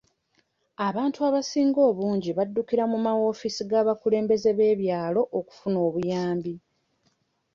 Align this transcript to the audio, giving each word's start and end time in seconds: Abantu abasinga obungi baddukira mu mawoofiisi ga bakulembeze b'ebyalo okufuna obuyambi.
Abantu 0.87 1.19
abasinga 1.27 1.79
obungi 1.89 2.29
baddukira 2.37 2.83
mu 2.91 2.97
mawoofiisi 3.05 3.63
ga 3.69 3.81
bakulembeze 3.87 4.49
b'ebyalo 4.57 5.21
okufuna 5.39 5.77
obuyambi. 5.87 6.53